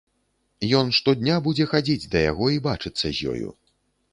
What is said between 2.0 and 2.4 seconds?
да